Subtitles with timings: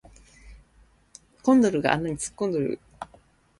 [1.43, 2.79] コンドルが穴に突っ込んどる